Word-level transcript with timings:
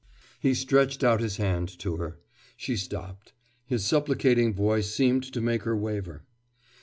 He 0.39 0.55
stretched 0.55 1.03
out 1.03 1.21
his 1.21 1.37
hand 1.37 1.69
to 1.77 1.97
her. 1.97 2.17
She 2.57 2.75
stopped. 2.75 3.33
His 3.67 3.85
supplicating 3.85 4.51
voice 4.51 4.91
seemed 4.91 5.21
to 5.31 5.41
make 5.41 5.61
her 5.61 5.77
waver. 5.77 6.23